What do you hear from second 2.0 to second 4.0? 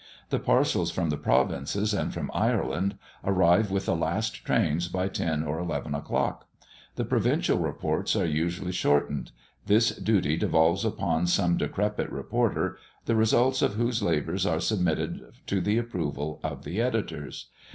from Ireland arrive with the